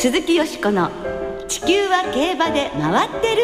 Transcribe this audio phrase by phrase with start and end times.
[0.00, 0.92] 鈴木よしこの
[1.48, 3.42] 地球は競馬で回ってる。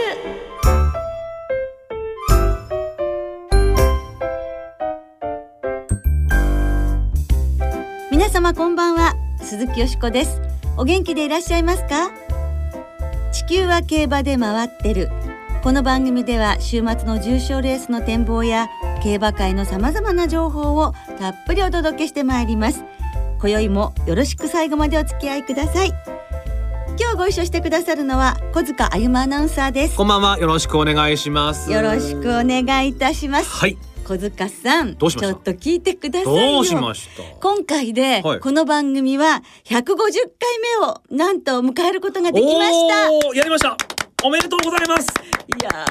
[8.13, 9.15] 皆様こんばんは。
[9.43, 10.41] 鈴木よしこです。
[10.77, 12.13] お元気でいらっしゃいますか？
[13.33, 15.11] 地球は競馬で回ってる。
[15.65, 18.69] この番組では週末の重賞レースの展望や
[19.03, 22.85] 競馬界のさまざまな情報をたっぷりお届けしてまいります。
[23.41, 25.93] 今宵もよろしく最後までお付き合いください。
[27.15, 29.97] 今日ご一緒してくださるのは小塚あゆまアナウンサーです。
[29.97, 30.37] こんばんは。
[30.37, 31.71] よろしくお願いします。
[31.71, 33.51] よろしくお願いいたします。
[33.51, 33.79] はい。
[34.05, 35.33] 小塚さんどうしました？
[35.33, 36.55] ちょっと聞いてくださいよ。
[36.55, 37.23] どうしました？
[37.41, 38.41] 今回で、はい。
[38.41, 40.03] この番組は150回
[40.81, 43.13] 目をなんと迎えることができました。
[43.33, 43.77] やりました
[44.27, 45.13] おめでとうございます。
[45.63, 45.85] や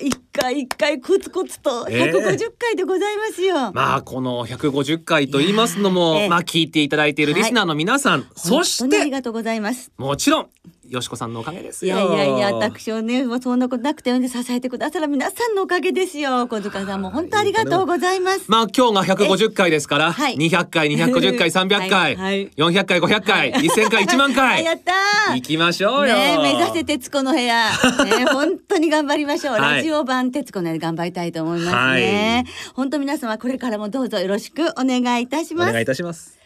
[0.00, 2.10] ー一回一回コツコツとええ。
[2.10, 6.28] 150回でございますよ、まあこの150回と言いますのも、ええ。
[6.30, 9.92] まあ聞いていただいているリスナーの皆さん、そし本当にありてがとうございます。
[9.98, 10.48] もちろん
[10.88, 11.96] よしこさんのおかげですよ。
[11.96, 16.46] いやいやいや私をねそんなことなくてよね支えてくださる皆さんのおかげですよ。
[16.48, 18.50] 小塚さんも本当ありがとうございます。
[18.50, 20.36] まあ今日が150回ですから、はい。
[20.36, 22.16] 200回250回 300回、はい。
[22.16, 25.34] はい400回500回1000回1万あ回やったー。
[25.34, 27.70] 行きましょうよ、ねえ目指せ徹子の部屋、
[28.04, 29.76] ね、本当に頑張りましょう、はい。
[29.76, 36.43] ラジオ版徹子の部屋頑張りたいと思いますね、本当皆様これからもどうぞよろしくお願いいたしお願いますいたします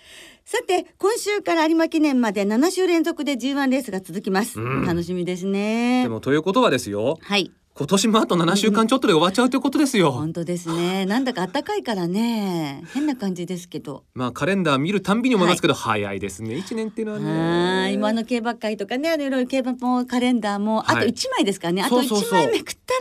[0.51, 4.87] さて今週から有馬記念まで7週連続で G1 レースが続きます、うん。
[4.87, 6.05] 楽しみですね。
[6.05, 7.19] でもということはですよ。
[7.21, 7.53] はい。
[7.75, 11.05] 今年もあと7週間ちょっとで終わっちゃうということですよ、本当ですね。
[11.05, 12.83] なんだか暖かいからね。
[12.95, 14.05] 変な感じですけど。
[14.15, 16.57] まあカレンダー見るたんびに思いますけど、早いですね。
[16.57, 17.81] 一年っていうのはね。
[17.83, 17.93] はい。
[17.93, 22.29] 今の競馬会とかねあのいろいろ競馬もカレンダーもあとはい1枚ですからね、あと1そうそう。
[22.31, 23.01] そう枚めくったら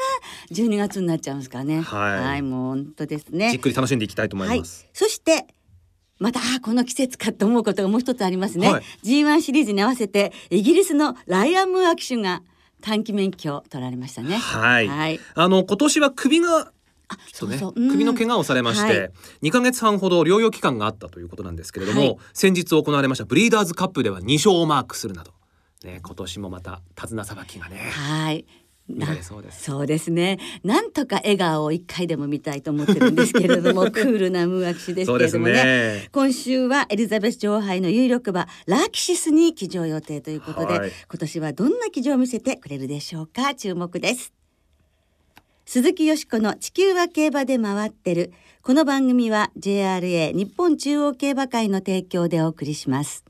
[0.52, 1.80] 12月になっちゃうんですからね。
[1.80, 2.42] はい。
[2.42, 3.52] もう本当ですね。
[3.52, 5.48] じっくり楽しんでいきたいと思います、そして
[6.20, 8.84] またあーこの季節かと思うことがもう一つありますね、はい。
[9.04, 12.42] G1 シリーズに合わせてイギリスのライアン・ムーア騎手が
[12.82, 14.38] 短期免許を取られましたね。
[14.38, 14.88] はい。
[14.88, 15.20] はい。
[15.36, 16.72] あの今年は首が
[17.40, 19.12] 首の怪我をされまして、はい。
[19.44, 22.18] 2ヶ月半ほど療養期間があったということなんですけれども、はい。
[22.34, 25.32] 先日行われましたブリーダーズカップでは2勝をマークするなど、
[25.84, 27.78] ね、今年もまた手綱さばきがね。
[27.78, 28.46] はい
[29.22, 29.64] そうです。
[29.64, 30.40] そうですね。
[30.64, 35.54] なんとか笑顔を一回でも見たいと思ってるんですけれども クールなムーア騎手ですけれどもね。
[35.54, 36.10] ね。
[36.12, 40.92] 今週はエリザベス女王杯の有力馬ラーキシスに騎乗予定ということで、はい。
[41.10, 43.54] 今年はどんな騎乗を見せてくれるでしょうか？
[43.56, 44.34] 注目です。
[45.66, 48.32] 鈴木よしこの地球は競馬で回ってる。
[48.62, 53.24] この番組は JRA 日本中央競馬会の提供でお送りします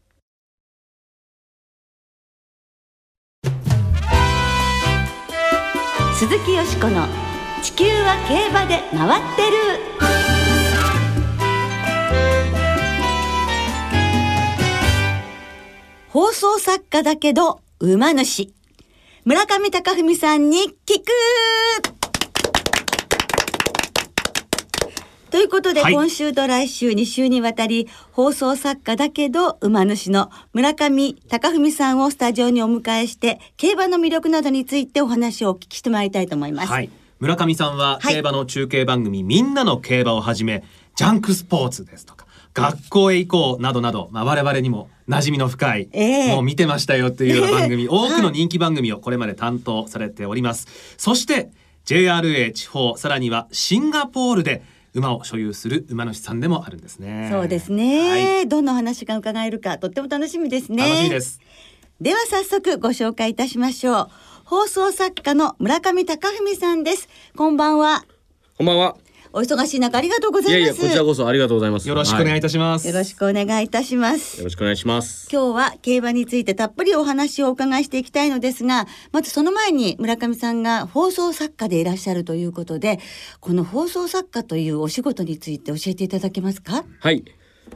[6.17, 7.05] 鈴木よしこの
[7.61, 9.57] 地球は競馬で回ってる。
[16.09, 18.51] 放送作家だけど馬主。
[19.25, 20.57] 村上隆文さんに
[20.87, 21.96] 聞く。
[25.29, 25.93] ということで、はい。
[25.93, 36.69] 今週と来週2週にわたり放送作家だけど馬主の村上隆文さんをスタジオにお迎えして競馬の魅力などについてお話をお聞きしてまいりたいと思います。
[36.69, 36.89] はい。
[37.19, 38.13] 村上さんははい。
[38.13, 40.63] 競馬の中継番組、みんなの競馬をはじめ
[40.95, 46.33] ジャンクスポーツですとか学校へ行こうなどなど、まあ、我々にも馴染みの深い、ええ。
[46.33, 50.67] もう見てましたよというような 番組、ええ多くの人気番組をこれまで担当されております、
[50.97, 51.49] そして
[51.85, 54.63] JRA 地方さらにはシンガポールで
[54.97, 60.83] 馬を所有する馬主さんでもあるんですねそうですね、はい、どんなお話が伺えるかとっても楽しみですね。
[60.83, 61.39] 楽しみです
[61.99, 64.09] では早速ご紹介いたしましょう。
[64.43, 67.09] 放送作家の村上隆文さんです。
[67.35, 68.05] こんばんは。
[68.57, 68.97] こんばんは。
[69.33, 70.81] お忙しい中ありがとうございやいます。
[70.81, 71.87] いやこちらこそありがとうございます。
[71.87, 74.43] よろしくお願いいはたします、よろしくお願いいたしますよ。
[74.45, 75.27] ろしくお願いします。
[75.31, 82.99] 今日は競馬についてたっぷりお話をお伺いしていきたいのですが、まずその前に村上さんが放送作家でいらっしゃるということで、
[83.39, 86.85] この放送作家というお仕事について教えていただけますか？
[86.99, 87.23] はい。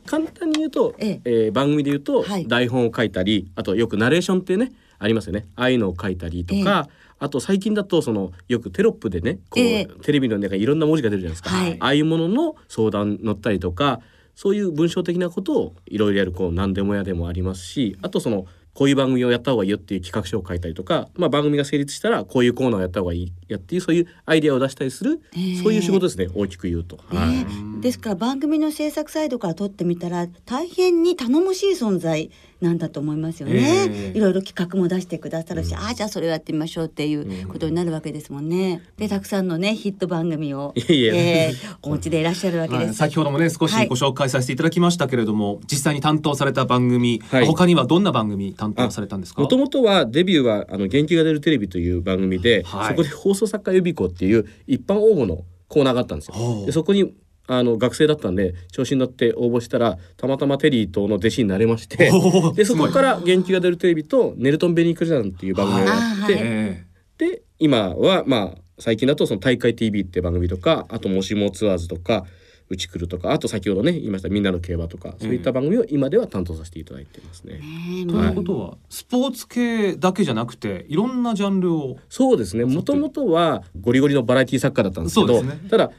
[0.06, 5.48] 簡単に言うと、えええー番組で言うと、はい台本を書いたり、あとよくナレーションってねありますよね。
[5.56, 6.88] ああいうのを書いたりとか、
[7.22, 9.86] あと最近だとそのよくテロップでね、こう、ええ。
[10.02, 11.52] テレビの中にいろんな文字が出るじゃないですか。
[11.52, 11.78] はい。
[11.80, 14.02] ああいうものの相談乗ったりとか、
[14.36, 25.56] そういう文章的なことをいろいろやるこう何でもやでもありますし、あとそのこういう番組をやった方がいいよっていう企画書を書いたりとか、まあ、番組が成立したらこういうコーナーをやった方がいいやっていうそういうアイデアを出したりする、ええ。
[25.62, 26.98] そういう仕事ですね大きく言うと。
[27.08, 27.30] はい。
[27.30, 27.46] ね、
[27.82, 32.32] ですから番組の制作サイドから撮ってみたら大変に頼もしい存在
[32.62, 34.12] なんだと思いますよえね。
[34.14, 35.80] えいろいろ企画も出してくださるし、うん。
[35.80, 38.84] ああじゃあそれをやってみましょうっていうことになるわけですもんね。
[38.98, 41.08] でたくさんのねヒット番組を、いえいえ。
[41.08, 43.00] えーお持ちでいらっしゃるわけはいです。
[43.00, 43.88] 先ほどもね少しはい。
[43.88, 47.46] ご紹介させていただきましたけれども、実際に担当された番組、はい。
[47.48, 49.42] 他にはどんな番組担当されたんですか？
[49.42, 52.88] もともとはデビューはあの元気が出るテレビという番組で、はい。
[52.90, 56.66] そこで放送作家予備校っていう一般応募のコーナーがあったんですよ。
[56.66, 57.14] でそこに
[57.48, 62.12] あの学生だったんで調子に乗って応募したらたまたまテリーとの弟子になれまして
[62.56, 65.94] でそこから元気が出るテレビとネルトン・ベニークジャンっていう番組をや
[66.24, 66.86] って、
[67.18, 72.26] で今はまあ最近だとその大会 TV って番組とかあともしもツアーズとか
[72.72, 77.60] うち来るとかあと先ほどね言いましたみんなの競馬とかそういった番組を今では担当させていただいていますね。
[78.08, 81.98] ということは、スポーツ系だけじゃなくていろんなジャンルを。
[82.10, 82.64] そうですね。
[82.64, 85.92] もともとはゴリゴリのバラエティ作家だったんですけどただ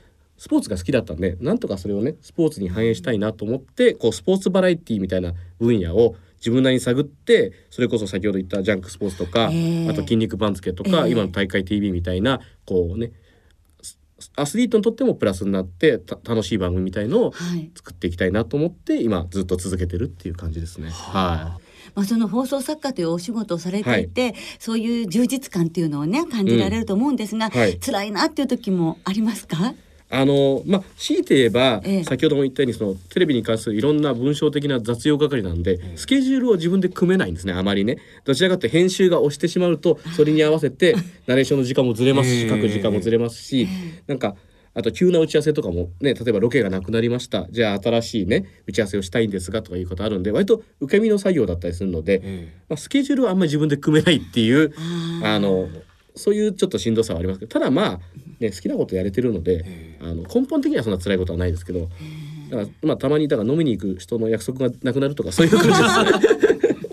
[0.42, 13.12] スポーツが好きだったんでなんとかそれをねスポーツに反映したいなと思ってこうスポーツバラエティみたいな分野を自分なりに探ってそれこそ先ほど言ったジャンクスポーツとか、ええあと筋肉番付とか、ええ今の大会 TV みたいなこうね
[14.18, 17.70] スアスリートにとってもプラスになってた楽しい番組みたいのをはい。
[17.76, 20.90] 作っていきたいなと思って今ずっと続けてるっていう感じですね。
[20.90, 21.60] は
[21.94, 27.52] まあ、その放送作家というお仕事をされていて、そういう充実感っていうのをね感じられると思うんですが、うん。
[27.52, 27.78] はい。
[27.78, 29.74] 辛いなっていう時もありますか？
[30.14, 32.04] あのまあ強いて言えば、ええ。
[32.04, 37.96] 先ほども言ったようにそのテレビに関するいろんな文章的な雑用係なんで、スケジュールを自分で組めないんですねあまりね。
[38.26, 40.94] どちらかというと編集が押してしまうとそれに合わせて
[41.26, 42.48] ナレーションの時間もずれますし、ええ。
[42.50, 43.66] 書く時間もずれますし、
[44.06, 44.36] なんか
[44.74, 47.46] あと急な打ち合わせとかもね例えばロケがなくなりました。
[47.50, 54.74] じゃあ新しいね打ち合わせをしたいんですがとかいうことあるんで割と受け身の作業だったりするので、えまあ、スケジュールはあんまり自分で組めないっていう
[55.22, 55.68] あの
[56.14, 58.00] そういうちょっとしんどさはありますけどただまあ、
[58.42, 61.88] ね、好きなことやれてるので、えあの根本的にはそんな辛いことはないですけど
[62.50, 66.42] だから、まあ、たまにだから飲みに行く人の約束がなくなるとかそういう感じですね。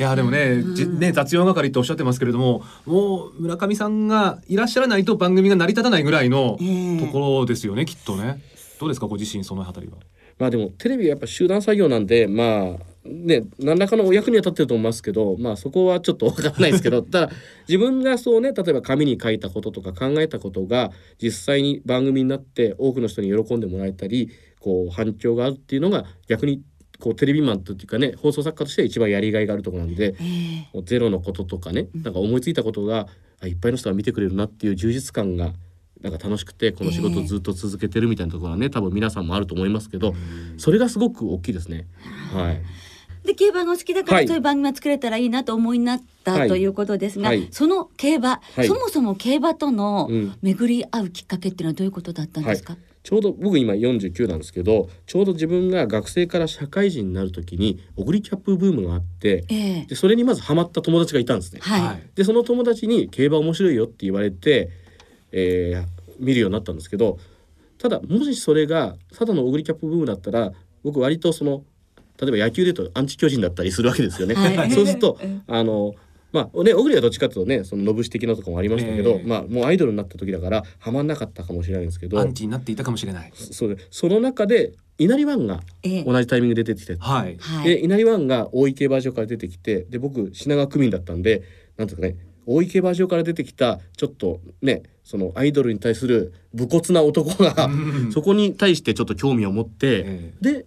[0.00, 8.40] いやでもね,、じね雑用係っておっしゃってますけれどももう村上さんがいらっしゃらないと番組が成り立たないぐらいのええところですよね、きっとね
[8.80, 9.94] どうですかご自身そのあたりは。
[10.38, 17.30] まあでもテレビはやっぱ集団作業なんでまあね何らかのお役には立ってると思いますけどまあそこはちょっと分からないですけど ただ
[17.66, 24.30] 自分がそうね例えば紙に書いたこととか考えたことが実際に番組になって多くの人に喜んでもらえたり
[24.60, 26.62] こう反響があるっていうのが逆に
[26.98, 30.68] こうテレビマンというかね放送作家としては一番やりがいがあるところなんでええ。
[30.74, 33.08] もうゼロのこととかねなんか思いついたことが
[33.40, 35.54] あいっぱいの人が見てくれるなっていう充実感が
[36.02, 40.14] なんか楽しくてこの仕事をずっと続けてるみたいなところはね多分皆さんもあると思いますけど
[40.56, 41.86] それがすごく大きいですね。
[42.32, 42.62] はい
[43.24, 44.26] で競馬がお好きだから、はい。
[44.26, 46.64] そういう番組が作れたらいいなと思いになった、はいとい。
[46.66, 47.48] うことですが、はい。
[47.50, 48.66] その競馬、はい。
[48.66, 50.34] そもそも競馬とのうん。
[50.42, 52.76] 巡り合うきっかけっていうのはどういうことだったんですか？
[53.02, 59.86] ちょうど僕今49なんですけどちょうど自分が学生から社会人になる時にオグリキャップブームがあってええ。
[59.86, 61.60] でそれにまずハマった友達がいたんですね。
[61.62, 62.02] はい、はい。
[62.14, 64.70] でその友達に競馬面白いよって言われて、
[65.32, 67.18] えー見るようになったんですけど
[67.78, 70.52] ただもしそれがただのオグリキャップブームだったら
[70.84, 71.64] 僕割とその
[72.20, 74.34] 例えば野球で言うとアンチ巨人だったりするわけですよね。
[74.34, 74.70] はい。
[74.72, 75.94] そうするとうん あの
[76.32, 79.26] まあね小栗はどっちかというとねそののぶし的なとかもありましたけど、ええ。
[79.26, 83.32] まあもうアイドルになった時だからハマんなかったかもしれないんですけどアンチになっていたかもしれない。
[83.34, 86.04] そうでその中で稲荷湾がええ。
[86.04, 87.36] 同じタイミングで出てきて、はい。
[87.38, 91.42] はい、で稲荷湾が大井競馬場から出てきてで僕品川区民だったんで
[91.76, 92.16] なんていうかね
[92.46, 98.12] 大井競馬場から出てきたちょっとねそのアイドルに対する武骨な男がうん。
[98.12, 100.32] そこに対してちょっと興味を持って、え。
[100.40, 100.66] で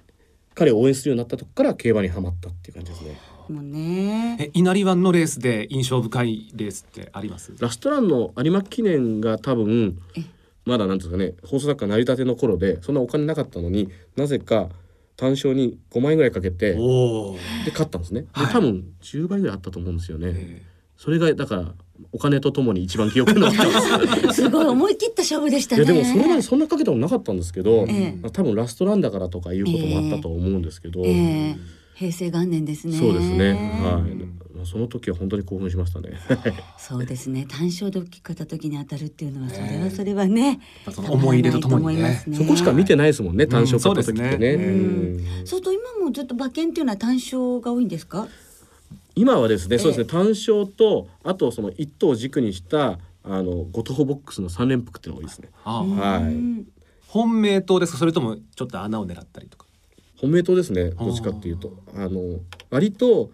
[0.56, 3.20] 彼を応援するようになったとこから競馬にはまったっていう感じですね。
[3.50, 7.54] もうねえ稲荷湾のレースで印象深いレースってあります？
[7.60, 10.22] ラストランの有馬記念が多分え
[10.66, 14.70] まだなんていうんですかね放送作家成り立ての頃でそんなお金なかったのになぜか
[15.18, 16.74] 単勝に5万円ぐらいかけて。
[16.74, 16.80] で
[17.72, 18.22] 勝ったんですね。
[18.22, 20.32] ではい多分10倍ぐらいあったと思うんですよね。
[20.36, 20.62] え
[20.96, 21.74] それがだから
[22.12, 23.66] お金とともに一番記憶に残って
[24.26, 24.42] ます。
[24.44, 31.10] すごい思い切った勝負でしたねいやでもそれまでそんなかけたことなかったんですけど、えまあ多分ラストランだからとかいうこともあったと思うんですけど、え
[31.52, 31.56] え
[31.96, 33.52] 平成元年ですねそうですね。
[33.52, 34.16] はい。
[34.56, 36.14] まあその時は本当に興奮しましたね。
[36.80, 40.60] そうですね単勝で大きかった時に当たるっていうのはそれはええそれはね、
[41.08, 43.46] 思い入れとともにねそこしか見てないですもんね。
[43.46, 44.54] 単勝買った時ってね。
[44.56, 44.70] うんそうですねう
[45.20, 48.28] んそうすると今もずっと馬券っていうのは単勝が多いんですか？
[49.16, 50.06] 今はですね、ええそうですね。
[50.06, 55.50] 単勝とあとその一頭を軸にしたあの五等ボックスの三連複っていうのが多いですね。
[55.64, 56.66] はい
[57.08, 57.98] 本命党ですか？
[58.00, 59.66] それともちょっと穴を狙ったりとか？
[60.18, 62.40] 本命党ですねどっちかっていうとあの
[62.70, 63.30] 割と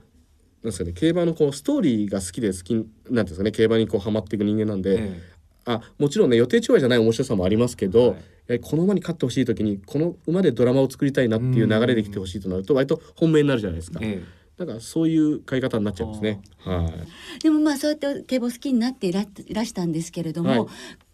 [0.64, 5.22] なんですかね競馬のこうストーリーが好きで好きなんていうんですかね競馬にこうハマっていく人間なんで、え
[5.66, 14.00] あもちろんね予定調和じゃない面白さもありますけど、はいこの馬に勝ってほしい時にこの馬でドラマを作りたいなっていう流れで来てほしいとなると割と本命になるじゃないですか。
[14.02, 16.42] ええだからそういう買い方になっちゃいますね。
[16.66, 16.92] は
[17.40, 17.42] い。
[17.42, 20.68] でもまあそうやって競馬を好きになっていらしたんですけれども、はい。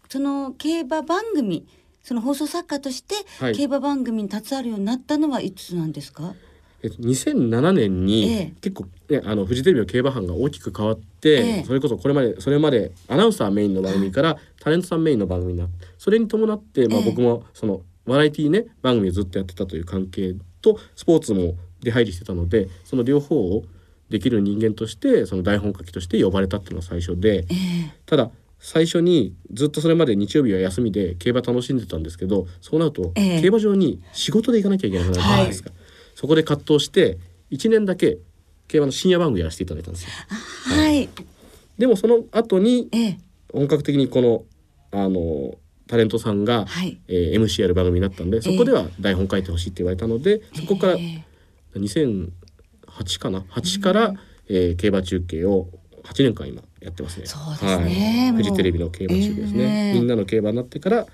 [0.08, 1.64] その競馬番組
[2.02, 3.54] その放送作家としてはい。
[3.54, 6.34] 競馬番組に携わるようになったのはいつなんですか、
[6.82, 8.52] えっと、2007年に、ええ。
[8.60, 11.64] 結構、ね、あのフジテレビの競馬班が大きく変わって、ええ。
[11.64, 17.04] それこそこれまでそれまでアナウンサーメインの番組からタレントさんメインの番組になってそれに伴って、まあ、ええ。
[17.04, 21.54] 僕もそのバラエティね番組をずっとやってたという関係とスポーツも
[21.86, 23.64] 出入りしてたのでその両方を
[24.10, 27.94] できる人間としてその台本書きとして呼ばれたっていうのが最初でええ。
[28.04, 33.40] ただ最初にずっとそれまで日曜日は休みで競馬楽しんでたんですけどそうなるとええ。
[33.42, 35.70] 競馬場に仕事で行かなきゃいけなくなるじゃないですか、
[36.14, 37.18] そこで葛藤して
[37.50, 38.18] 1年だけ
[38.68, 40.10] 競馬の深夜番組やらせていただいたんですよ。
[40.64, 41.08] はい、
[41.78, 43.18] でもその後にええ。
[43.52, 44.44] 本格的にこの
[44.90, 46.98] あのタレントさんが、はい。
[47.06, 51.24] えー MC やる番組になったんでそこでは台本書いてほしいって言われたので、そこからえ
[51.78, 54.14] 2008かな？8から、
[54.48, 55.68] えー競馬中継を
[56.04, 57.26] 8年間今やってますね。
[57.26, 58.32] そうですね。
[58.36, 61.06] フジテレビの競馬中継ですね、ええみんなの競馬になってから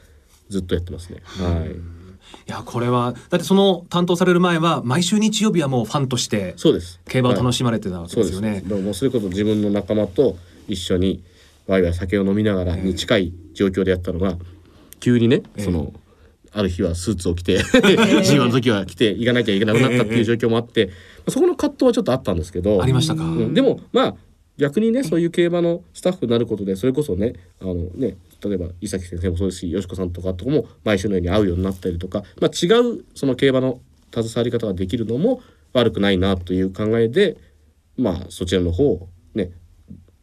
[0.48, 1.22] ずっとやってますね。
[1.24, 1.70] はい。
[1.70, 7.00] いやこれはだってその担当される前は毎週日曜日はもうファンとしてそうです。
[7.08, 8.60] 競馬を楽ししまれてたわけそうですよね。
[8.60, 10.36] でももうそれこそ自分の仲間と
[10.68, 11.22] 一緒に
[11.66, 14.36] ワイワイ酒を飲みながらに近い状況でやったのが、
[15.00, 15.62] 急にね、ええ。
[15.62, 15.92] その
[16.52, 20.90] ある日はスーツを着て G1 の時は着て行かなきゃいけなくなったっていう状況もあって、
[21.28, 23.22] そこの葛藤はちょっとあったんですけどありましたか？
[23.24, 23.54] うん。
[23.54, 24.14] でもまあ
[24.58, 33.80] 逆にねそういう競馬のスタッフになることでそれこそねあのね例えば伊崎先生もそうですしよしこさんとかとも毎週のように会うようになったりとか、まあ、違うその競馬の
[34.12, 35.40] 携わり方ができるのも
[35.72, 37.38] 悪くないなという考えで
[37.96, 39.52] まあそちらの方をね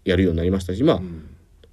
[0.05, 1.25] やるようになりましたしまあ、うん。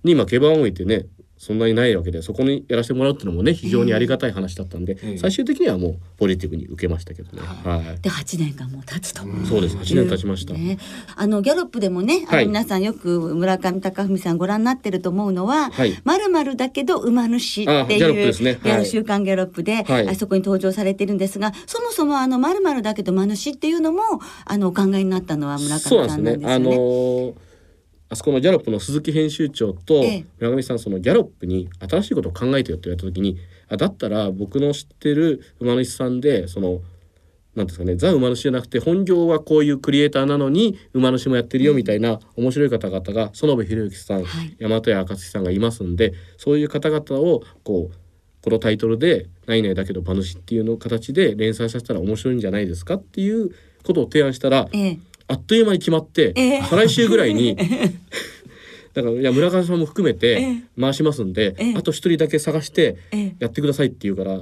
[0.04, 1.06] 今競馬番組ってね
[1.38, 5.18] そんなにないわけでそこにやらせてもらうっていうのもね非常にありがたい話だったんで、ええ。
[5.18, 7.42] 最終的にはもうポジティブに受けましたけどね。
[7.64, 8.00] ははい。
[8.00, 9.22] で8年間もう経つと。
[9.46, 9.76] そうです。
[9.76, 10.54] 8年経ちました。
[10.54, 10.78] ね、
[11.14, 12.46] あのギャロップでもね、あのはい。
[12.46, 18.50] 皆さんよく村上隆文さんご覧になってると思うのははい「まるまるだけど馬主」っていうあギャロップですね。
[18.52, 18.60] はい。
[18.62, 20.08] ギャロ週刊ギャロップで、はい。
[20.08, 24.00] あそこに登場されてるんですがそもそもあの「まるまるだけど馬主」っていうのも
[24.46, 27.45] あのお考えになったのは村上さんなんですあのよね。
[28.08, 30.24] ーあそこのギャロップの鈴木編集長とええ。
[30.38, 36.80] 村上さんそのギャロップに新しいことを考えてよって言われた時にあだったら僕の知ってる馬主さんでその
[37.56, 44.56] なんですかねザ馬主じゃなくて本業はこういうクリエイターなのに馬主もやってるよみたいな面白い方々が園部博之さん、はい。
[44.60, 47.96] 大和屋暁さんがいますんでそういう方々をこう
[48.42, 53.50] このタイトルで「ないないだけど馬主」っていうの形で連載させたら面白いんじゃないですかっていう
[53.82, 54.98] ことを提案したらええ
[55.28, 56.62] あっという間に決まって、ええ。
[56.62, 57.56] 再来週ぐらいに
[58.94, 61.74] だからいや村上さんも含めてえ回しますんで、ええ。
[61.76, 63.36] あと一人だけ探してええ。
[63.40, 64.40] やってくださいって言うから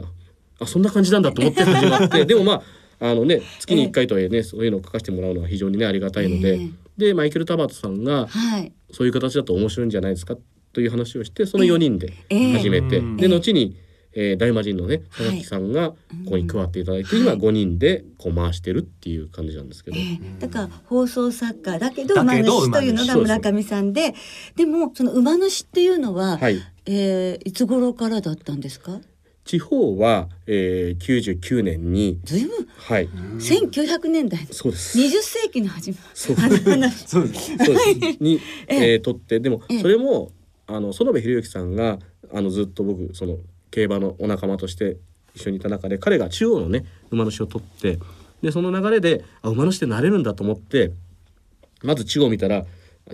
[0.61, 2.62] あそんな感じなんだと思って始まって でもま
[3.00, 6.69] ああのね月に1回とはいえねそういうのを書かせてもらうのは非常にねありがたいので、ええ。
[6.97, 8.73] でマイケル・タバートさんがはい。
[8.93, 10.37] そういう形だと面白いんじゃないですか
[10.73, 12.53] という話をしてその4人でええ。
[12.53, 13.17] 始めて、うん。
[13.17, 13.76] で後に、
[14.16, 15.97] えー大魔神のね佐々木さんがこ
[16.30, 19.97] こに加わっていただいて、今5人でこう回してるっていう感じなんですけど。
[19.97, 20.40] ええ。
[20.40, 24.14] だから放送作家だけどだ馬主というのが村上さんで
[24.56, 26.61] でもその馬主っていうのは、はい。
[26.87, 29.00] えーいつ頃からだったんですか？
[29.44, 34.47] 地方は、えー、99年にずいぶんはい1900年代。
[34.50, 34.97] そうです。
[34.99, 36.37] 20世紀の始まそう。
[36.37, 36.62] 話
[37.06, 37.56] そうです。
[37.59, 38.23] そうです。
[38.23, 38.92] に、 ええ。
[38.92, 39.80] えー取ってでもええ。
[39.80, 40.33] それも
[40.66, 41.99] あの園部博之さんが
[42.33, 43.37] あのずっと僕その
[43.75, 44.99] 競馬のお仲間として
[45.35, 47.99] 一緒にいた中で彼が中央のね馬主を取って
[48.40, 50.93] でその流れであ馬主ってなれるんだと思って
[51.83, 52.64] まず中央見たら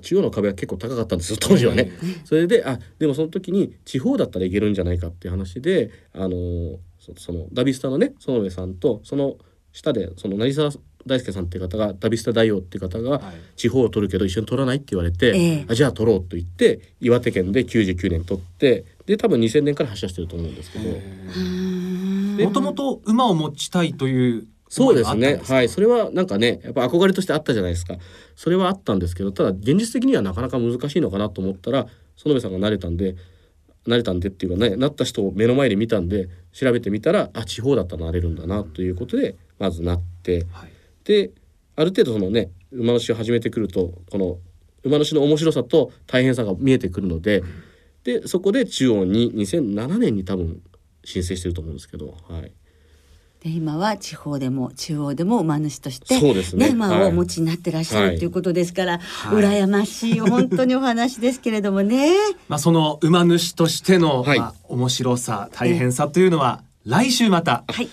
[0.02, 1.90] 中央の壁は結構高かったんですよ当時はね。
[2.24, 9.36] それであでもその時に地方だったらいけるんじゃないかっていう話であのそそのダビスタのね園部さんとその
[9.72, 10.70] 下でその成沢
[11.06, 13.22] 大輔さんっていう方がダビスタ大王っていう方がはい。
[13.56, 15.66] 地方を取るけど一緒に取らないって言われて、ええ。
[15.68, 25.40] あじゃあ取ろうと言って岩手県で99年取ってで多分2000年から発射してると思うんですけど、もともと馬を持ちたいというそうですね。
[25.44, 25.68] はい。
[25.68, 27.96] それはなんかねやっぱ憧れとしてあったじゃないですか。
[28.36, 33.16] それはあったんですけどただ現実的にはなかなか難しいのかなと思ったら園部さんが慣れたんで
[33.86, 40.46] 慣れたんでっていうかねなった人を目の前で見たんで調べてみたらあ地方だったらなれるんだなということでまずなって。
[40.52, 40.79] はい
[41.10, 41.32] で
[41.74, 44.38] ある程度そのね馬主を始めてくるとこの
[44.84, 47.42] 馬主の面白さと大変さが見えてくるので、
[48.04, 50.62] でそこで中央に2007年に多分
[51.04, 52.52] 申請してると思うんですけど、はい、
[53.42, 56.68] で今は地方でも中央でも馬主としてそうですね。
[56.68, 57.02] 馬はい。
[57.02, 58.12] をお持ちになってらっしゃはい。
[58.12, 59.42] るということですから、はい。
[59.42, 62.14] 羨ましい 本当にお話ですけれどもね。
[62.48, 64.38] まあその馬主としての、はい。
[64.38, 67.88] まあ面白さ大変さというのは来週また、はい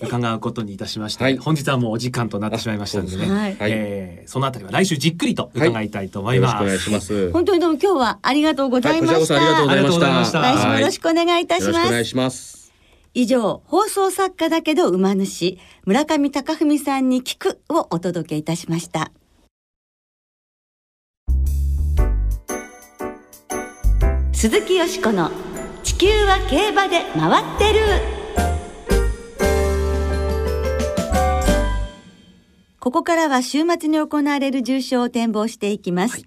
[0.00, 6.64] 伺うことにいたしまして、はい本日はもうお時間となってしまいましたんでね、はいえーそのあたりは来週じっくりと伺いたいと思います。
[6.64, 7.32] よろしくお願いします。
[7.32, 9.34] 本当にどうも今日はありがとうございまはいこちした。
[9.34, 10.40] らこそありがとうございました。
[10.40, 12.04] 来週もよろしくお願いいたしますよろしくお願い。
[12.06, 12.72] します。
[13.12, 19.12] 以上、放送作家だけど馬主、村上隆文さんに聞くをお届けいたしました。
[24.32, 25.30] 鈴木よしこの
[25.82, 28.13] 地球は競馬で回ってる。
[32.84, 36.26] ここからは週末に行われる重賞を展望していきます。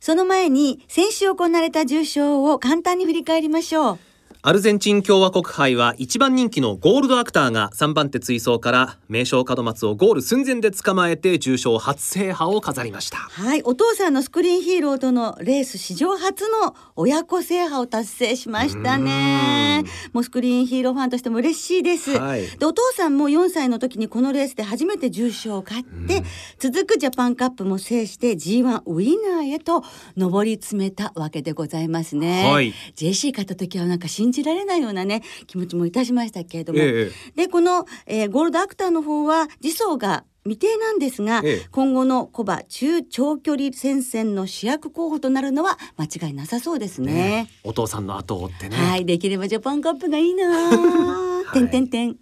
[0.00, 3.98] その前に先週行われた重賞を簡単に振り返りましょう。
[4.44, 13.18] アルゼンチン共和国杯は一番人気のゴールドアクターが3番手追走から名将門松をゴール寸前で捕まえて重賞初制覇を飾りました。
[13.18, 19.84] はい、お父さんのスクリーンヒーローとのレース史上初の親子制覇を達成しましたね。
[20.12, 22.18] もうスクリーンヒーローファンとしても嬉しいです。
[22.18, 26.24] はいで、お父さんも4歳の時にこのレースで初めて重賞を勝って、
[26.58, 29.84] 続くジャパンカップも制して G1 ウィナーへと
[30.16, 32.50] 上り詰めたわけでございますね。
[32.50, 47.50] はい JC 勝った時はなんか信じられないようなね気持ちもいたしましたけれども、えでこの、えーゴールドアクターの方は次走が未定なんですが、ええ今後のコバ中長距離戦線の主役候補となるのは間違いなさそうですね。
[47.62, 48.76] お父さんの後を追ってね。
[48.76, 52.16] はい、できればジャパンカップがいいな てんてんてん。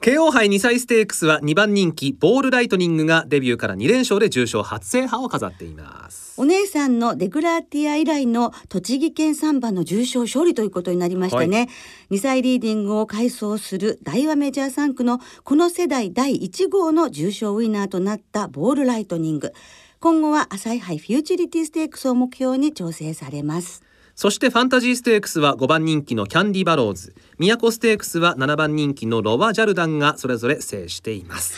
[0.00, 6.40] 京王杯2歳ステークスは2番人気ボールライトニングがデビューから2連勝で重賞初制覇を飾っています。
[6.40, 11.68] お姉さんのデグラーティア以来の栃木家産版の重賞勝利ということになりましたね。
[12.10, 19.52] 2歳リーディングを快走するダイワメジャー産駒のこの世代第1号の重賞ウィナーとなったボールライトニング。
[19.98, 23.82] 今後は朝日杯フューチュリティステークスを目標に調整されます。
[24.20, 31.54] そしてファンタジーステークスは5番人気のキャンディバローズ都ステークスは7番人気のロワジャルダンがそれぞれ制しています、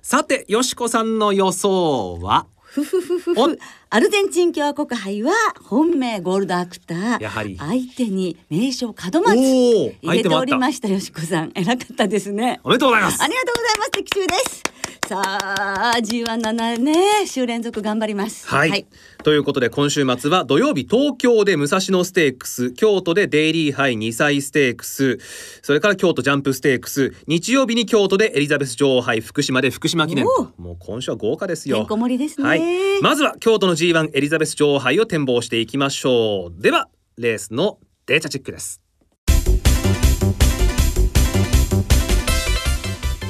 [0.00, 2.46] さてよしこさんの予想は？
[2.62, 3.58] ふふふふ。
[3.90, 7.22] アルゼンチン共和国杯は本命ゴールドアクター。
[7.22, 9.36] やはり相手に名将門松。
[9.36, 11.52] 入れておりましたよしこさん。
[11.54, 12.58] 偉かったですね。
[12.64, 13.90] おめでとうございますありがとうございます。
[13.90, 14.62] 的中です。
[15.08, 18.46] さあ G17 ね週連続頑張ります。
[18.46, 18.86] はい、
[19.24, 25.16] ということで今週末は土曜日東京で武蔵野ステークス京都でデイリーハイ2歳ステークス
[25.62, 30.26] それから京都ジャンプステークス日曜日に京都でエリザベス女王杯福島で福島記念。
[30.26, 31.78] もう今週は豪華ですよ。
[31.78, 32.46] てんこ盛りですね。
[32.46, 36.62] はい、まずは京都の G1 エリザベス女王杯を展望していきましょう。
[36.62, 38.82] ではレースのデータチェックです。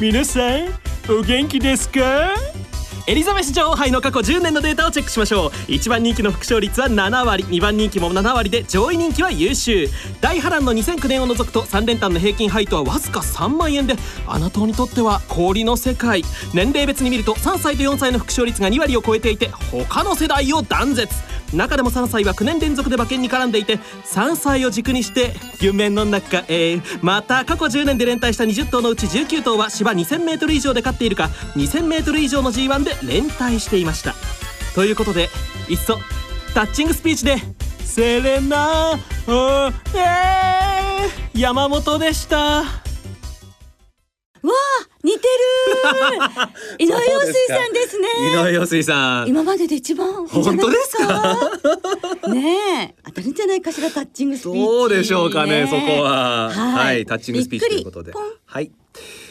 [0.01, 2.35] 皆さんお元気ですか？
[3.07, 5.49] エリザベス女王杯の過去10年のデータをチェックしましょう。
[5.71, 7.45] 1番人気の副勝率は7割。
[7.45, 9.89] 2番人気も7割で上位人気は優秀。
[10.21, 16.23] 大波乱の2009年を除くと3連単の平均配当はわずか3万円であなたにとっては氷の世界。
[16.53, 21.11] 年齢別に見ると3歳と4歳の副勝率が2割を超えていて他の世代を断絶。
[21.53, 26.81] 中でも3歳は9年連続で馬券に絡んでいて3歳を軸にして夢の中へ。
[27.01, 34.15] また過去10年で連帯した20頭のうち19頭は芝 2000m 以上で勝っているか 2000m 以上の G1 で連帯していました。
[34.75, 35.29] ということで
[35.69, 35.99] いっそ
[36.55, 37.37] タッチングスピーチで
[37.85, 42.37] 「セレナおえー、山本でした」
[44.43, 44.68] わあ
[45.05, 45.23] 似てる
[46.85, 48.09] 井上陽水さんですね。
[48.33, 49.29] 井上陽水さん。
[49.29, 52.29] 今までで一番いいんじゃないですか。
[52.29, 52.95] ねえ。
[53.07, 54.59] 当たるんじゃないかしらタッチングスピーチ。
[54.59, 56.51] どうでしょうかねそこは。
[56.51, 56.87] はい。
[56.87, 58.13] はい、タッチングスピーチということで。
[58.47, 58.73] はい。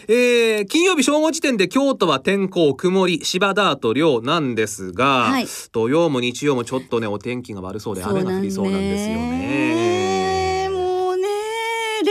[0.09, 5.47] えー、金曜日正午時点で京都は天候曇り芝ダート量なんですが、はい。
[5.73, 10.16] 土曜も日曜もちょっとねお天気が悪そうで雨が降りそうなんですよね。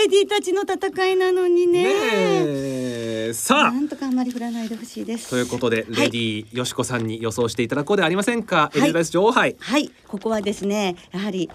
[0.06, 3.32] レディーたちの戦いなのにね。
[3.34, 3.72] さあ。
[3.72, 5.28] なんとかあんまり振らないでほしいです。
[5.28, 5.86] ということで、はい。
[5.86, 9.56] レディーよしこさんに予想していただこうではありませんか、いエリザベス女王杯。
[9.58, 11.50] はい、ここはですね、やはり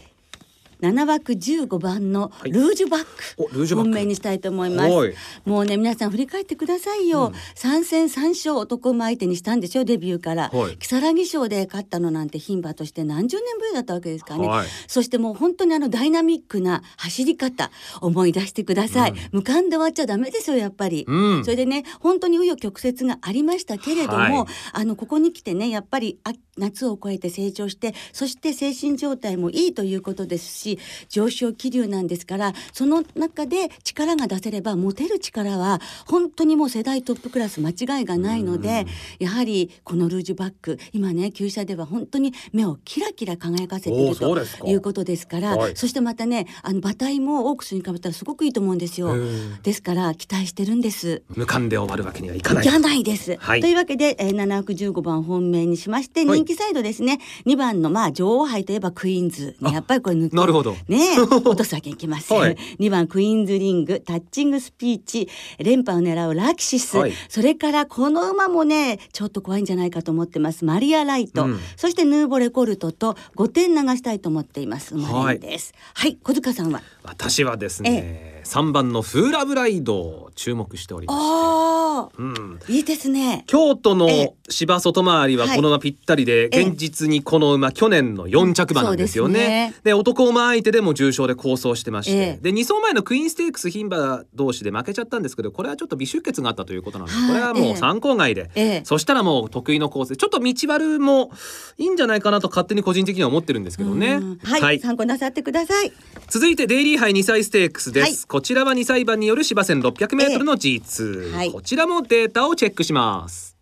[0.81, 5.13] 7枠15番のいルージュバック、本命にしたいと思いますはい。
[5.45, 7.31] もうね皆さん振り返ってくださいよ。
[7.55, 9.85] 三戦三勝男馬相手にしたんでしょ？
[9.85, 10.49] デビューから。
[10.49, 14.47] はい木更木賞で勝ったのなんて牝馬として何十年ぶりだったわけですからね。
[14.47, 19.13] はいそしてもう本当にあのダイナミックな走り方思い出してください。
[19.31, 21.05] 無感で終わっちゃダメですよやっぱり。
[21.07, 30.79] うんそれでね本当に紆余曲折がありましたけれども、はいあのここに来てねやっぱりあ夏を越えて成長してそして精神状態もいいということですしし
[31.09, 38.85] 上昇気流なんですからその中で力が出せれば持てる力は本当にもう世代トップクラス間違いがないので
[39.19, 45.75] やはりこのルージュバック今ね旧車では本当に目をキラキラ輝かせているということですからはい。
[45.75, 49.15] そしてまたねあの馬体もオークスに比べたらすごくいいと思うんですよ。
[49.63, 51.23] ですから期待してるんです。
[51.29, 52.63] 無冠で終わるわけにはいかない。
[52.63, 53.37] じゃないです。
[53.37, 53.61] はい。
[53.61, 56.39] というわけで、えー、715番本命にしましてはい。
[56.39, 60.77] 人気サイドですね、2番のまあ女王杯といえばクイーンズ、ね、あやっぱりこれ抜くなるほど。
[60.87, 62.57] ねえ 落とすわけにいきません、はい。
[62.79, 65.27] 2番クイーンズリングタッチングスピーチ
[65.59, 67.13] 連覇を狙うラキシス、はい。
[67.29, 70.65] それからこの馬もねちょっと怖いんじゃないかと思ってます。
[70.65, 71.59] マリアライト、うん。
[71.75, 74.95] そしてヌーボレコルトと5点流したいと思っています。
[74.95, 75.73] 馬連です。
[75.93, 76.81] はい、小塚さんは？
[77.03, 81.81] 私はですね3番のフーラブライド注目しておりまして。
[82.17, 83.43] うんいいですね。
[83.47, 85.55] 京都のえ芝外回りははい。
[85.55, 86.61] この馬ぴったりで、ええ。
[86.67, 89.69] 現実にこの馬去年の4着馬なんですよね。
[89.71, 92.39] ですで男馬相手でも重賞で構想してまして、ええ。
[92.41, 97.27] で2走前のクイーンステークス牝馬同士で負けちゃったんですけどこれはちょっと微出血があったということなので、はい。
[97.29, 97.73] これはもええ。
[97.73, 98.81] う参考外で、ええ。
[98.85, 100.09] そしたらもう得意のコース。
[100.09, 101.31] でちょっと道悪も
[101.77, 104.13] いいんじゃないかなと勝手に個人的には思ってるんですけどね。
[104.13, 104.39] うん。
[104.43, 104.79] はい、はい。
[104.79, 105.91] 参考なさってください。
[106.29, 111.51] 続いてデイリー杯2歳ステークスです、はいこちらは2歳馬による芝線 600m の G2、ええはい。
[111.51, 113.57] こちらもデータをチェックします。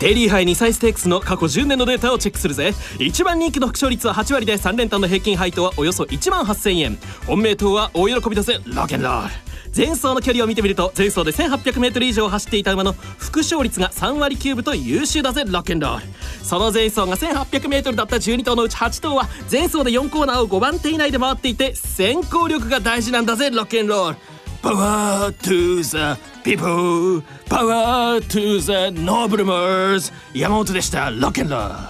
[0.00, 2.72] デイリーハイ2歳ステークスの過去10年のデータをチェックするぜ。
[2.98, 6.98] 一番人気の副賞率は8割で3連単の平均配当はおよそ1万8000円。
[7.26, 9.41] 本命党は大喜びだぜロケンロール
[9.74, 16.06] 前走の距離を見てみると前走で 1800m 以上走っていた馬の副賞率が3割9分と優秀だぜロケンロール。
[16.44, 24.18] その前走が 1800m だった12頭のうち8頭は前走で4コーナーを5番手以内で回っていて先行力が大事なんだぜロケンロール。
[24.60, 31.88] パワートゥーザPeopleパワー to the ノーブルマーズ山本でしたロケンロー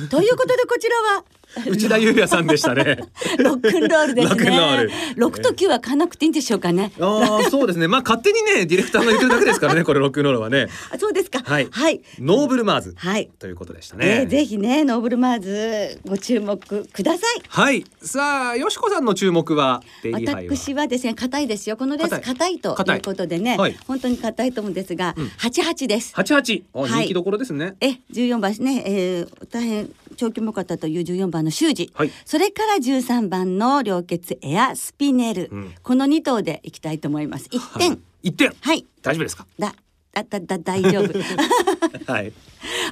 [0.00, 0.08] ル。
[0.08, 1.24] ということでこちらは
[1.68, 2.98] 内田裕也さんでしたね。
[3.38, 4.34] ロックンロールですね。
[4.34, 6.92] ロックンロール六と九は買わなくていいんでしょうかね。
[7.00, 11.40] ああそうですねまあ勝手にねディレクターが言ってるだけですからね これロックンロールはねあそうですか。
[11.44, 12.00] はいはい。
[12.18, 13.30] ノーブルマーズはい。
[13.38, 17.42] ということでしたね、えー、ぜひねノーブルマーズご注目ください。
[17.48, 26.14] はいさあよしこさんの注目は私はですね硬いですよこのレース硬いと硬いいうことでね、はい本当に硬いと思うんですがうん八八です。
[26.14, 32.10] 八八人気どころですね、え十四番ですね、えー、大変長距離も良かという十四番の修二、はい。
[32.24, 35.74] それから十三番の良血エアスピネル、うん。
[35.82, 37.48] この二頭でいきたいと思います。
[37.50, 38.00] 一点。
[38.22, 38.52] 一点。
[38.60, 38.86] はい。
[39.02, 39.46] 大丈夫ですか？
[39.58, 39.74] だ
[40.14, 41.18] だだだ大丈夫。
[42.10, 42.32] はい。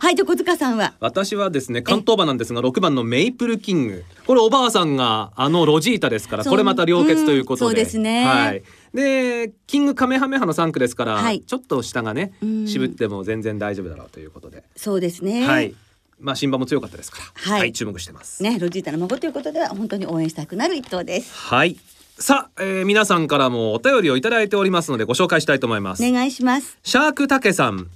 [0.00, 0.94] はいじゃあ小塚さんは？
[1.00, 4.04] 私はですね関東馬なんですが6番のメイプルキング。
[4.26, 8.24] これおばあさんがあのロジータですからこれまた良血ということで、うんそうですね。
[8.26, 11.40] はい、でキングカメハメハの3区ですから、はい。
[11.42, 12.66] ちょっと下がねうん。
[12.66, 15.46] 渋っても全然大丈夫だろうということで、そうですね。
[15.46, 15.74] はい
[16.22, 17.72] まあ新馬も強かったですからはい。
[17.72, 18.42] 注目してます。
[18.42, 21.35] ねロジータの孫ということでは本当に応援したくなる一頭です。
[21.35, 21.76] はい。
[22.18, 26.78] さあ、えー皆さんからもお便りをいただいておりますのでご紹介したいと思います、お願いします。
[26.82, 27.88] シャークタケさん。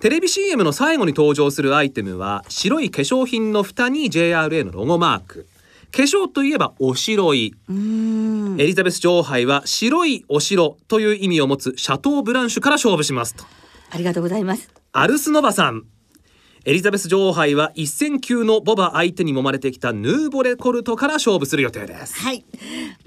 [0.00, 5.46] テレビ CM の最後に登場するアイテムは白い化粧品の蓋に JRA のロゴマーク。
[5.92, 7.54] 化粧といえばお白い。
[7.68, 13.44] エリザベス女王杯は白いお城という意味を持つシャトーブランシュから勝負しますと。
[13.90, 14.68] ありがとうございます。
[14.92, 15.84] アルスノバさん
[16.66, 22.20] エリザベス女王杯は一戦級のボバ相手に揉まれてきたヌーボレコルトから勝負する予定です。
[22.20, 22.44] はい。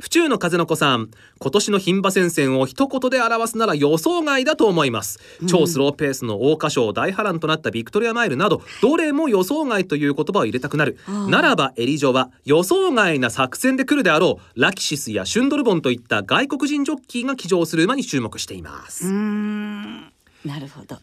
[0.02, 5.20] 府中の風の子さん今年の牝馬戦線を一言で表すなら予想外だと思います。
[5.48, 10.98] 超スローペースの桜花賞大波乱となったビクトリアマイルなどどれも予想外という言葉を入れたくなる。
[11.30, 19.06] ならばエリジョは予想外な作戦で来るであろうラキシスやシュンドルボンといった外国人ジョッキーが騎乗する馬に注目しています。
[19.06, 20.02] うーん。
[20.44, 20.98] なるほど。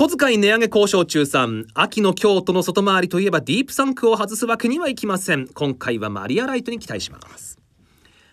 [0.00, 5.46] 小遣い値上げ交渉中さん秋の京都の外回りといえばディープサンクを外すわけにはいきません。
[5.48, 7.58] 今回はマリアライトに期待します。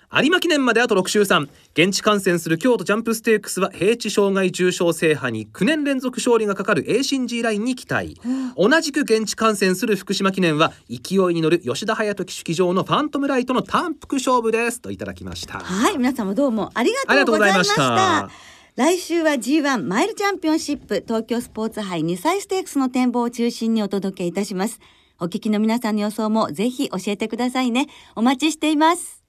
[0.09, 8.17] 有馬記念まであと6週3現地観戦する京都ジャンプステークスは平地障害重賞制覇に9年連続勝利がかかる A シン G ラインに期待。
[8.55, 14.79] 同じく現地観戦する福島記念は勢いに乗る吉田隼人騎手騎乗のファントムライトの単幅勝負です。
[14.79, 15.59] といただきました。
[15.59, 18.29] はい、皆様どうもありがとうございました。
[18.77, 24.79] 来週は G1 マイルチャンピオンシップ東京スポーツ杯2歳ステークスの展望を中心にお届けいたします。
[25.19, 27.87] お聞きの皆さんの予想もぜひ教えてくださいね。
[28.15, 29.23] お待ちしています。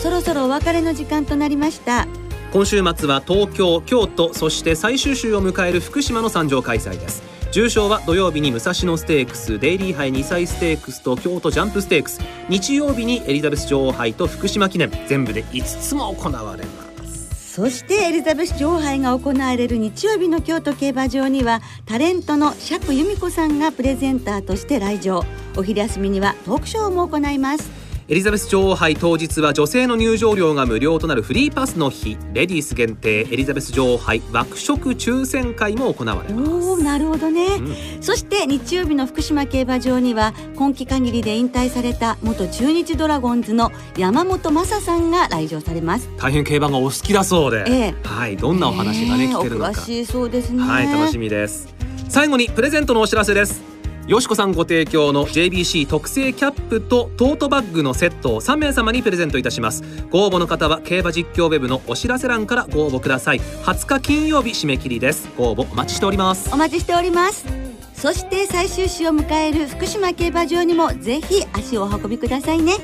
[0.00, 2.06] そろそろお別れの時間となりました。
[2.50, 7.22] 今週末は東京京都そして最終週を迎える福島の参上開催です。
[7.52, 12.20] 重賞は土曜日に武蔵野ステークスデイリー杯2歳ステークスと京都ジャンプステークス。
[12.48, 14.90] 日曜日にエリザベス女王杯と福島記念。
[15.08, 17.54] 全部で5つも行われます。
[17.54, 25.22] そしてエリザベス女王杯が行われる日曜日の京都競馬場にはタレントの釈由美子さんがプレゼンターとして来場。
[25.56, 27.87] お昼休みにはトークショーも行います。
[28.10, 32.16] エリザベス女王杯当日は女性の入場料が無料となるフリーパスの日。
[32.32, 36.50] レディース限定エリザベス女王杯枠食抽選会も行われます。
[36.50, 38.02] おおなるほどね、うん。
[38.02, 46.08] そして日曜日の福島競馬場には今季限りで引退された元中日ドラゴンズの山本昌さんが来場されます。
[46.16, 47.94] 大変競馬がお好きだそうで、ええ。
[48.04, 49.72] はいどんなお話がねえ聞けるのか。
[49.72, 50.62] お詳しいそうですね。
[50.62, 51.68] はい楽しみです。
[52.08, 53.60] 最後にプレゼントのお知らせです
[54.08, 59.82] よしこさんご提供の JBC 特製キャップとトートバッグのセットを3名様にプレゼントいたします。
[60.08, 63.38] ご応募の方は競馬実況ウェブのお知らせ欄からご応募ください。
[63.38, 65.28] 20日金曜日締め切りです。
[65.36, 66.48] ご応募お待ちしております。
[66.50, 67.44] お待ちしております。
[67.92, 72.76] そして最終週を迎える福島競馬場にもぜひ足をお運びくださいね。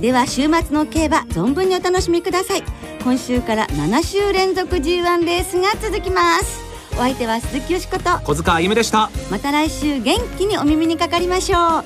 [0.00, 2.62] では週末の競馬存分にお楽しみください。
[3.04, 6.69] 今週から7週連続 G1 レースが続きます。
[7.00, 8.18] お相手は鈴木よしこと。
[8.24, 9.08] 小塚歩夢でした。
[9.30, 11.84] また来週元気にお耳にかかりましょう。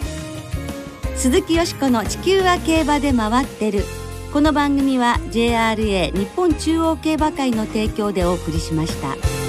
[1.17, 3.85] 鈴木よしこの地球は競馬で回ってる。
[4.33, 9.44] この番組は JRA 日本中央競馬会の提供でお送りしました。